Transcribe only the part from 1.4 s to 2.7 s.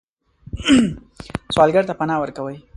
سوالګر ته پناه ورکوئ